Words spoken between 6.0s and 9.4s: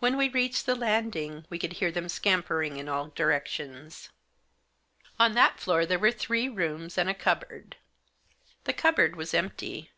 three rooms and a cup board. The cupboard was